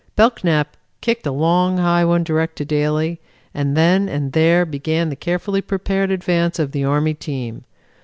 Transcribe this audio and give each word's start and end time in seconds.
Belknap 0.15 0.75
kicked 1.01 1.27
a 1.27 1.31
long 1.31 1.77
high 1.77 2.03
one 2.05 2.23
direct 2.23 2.55
to 2.55 2.65
Daly, 2.65 3.21
and 3.53 3.77
then 3.77 4.09
and 4.09 4.33
there 4.33 4.65
began 4.65 5.09
the 5.09 5.15
carefully 5.15 5.61
prepared 5.61 6.09
advance 6.09 6.57
of 6.57 6.71
the 6.71 6.83
Army 6.83 7.13
team. 7.13 7.65